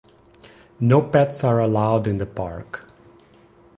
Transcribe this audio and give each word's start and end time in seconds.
No 0.79 0.99
pets 1.03 1.43
are 1.43 1.59
allowed 1.59 2.07
in 2.07 2.17
the 2.17 2.25
park. 2.25 2.85